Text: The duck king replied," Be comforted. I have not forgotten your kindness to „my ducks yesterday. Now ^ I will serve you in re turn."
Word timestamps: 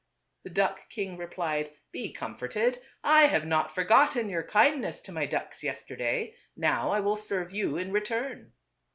The 0.45 0.49
duck 0.49 0.89
king 0.89 1.15
replied," 1.15 1.75
Be 1.91 2.11
comforted. 2.11 2.81
I 3.03 3.25
have 3.27 3.45
not 3.45 3.75
forgotten 3.75 4.29
your 4.31 4.41
kindness 4.41 4.99
to 5.01 5.11
„my 5.11 5.27
ducks 5.27 5.61
yesterday. 5.61 6.33
Now 6.57 6.87
^ 6.89 6.91
I 6.91 6.99
will 7.01 7.17
serve 7.17 7.51
you 7.53 7.77
in 7.77 7.91
re 7.91 8.01
turn." 8.01 8.51